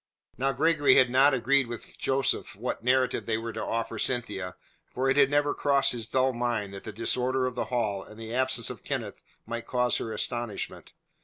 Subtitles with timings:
[0.35, 4.55] Now Gregory had not agreed with Joseph what narrative they were to offer Cynthia,
[4.91, 8.19] for it had never crossed his dull mind that the disorder of the hall and
[8.19, 10.93] the absence of Kenneth might cause her astonishment.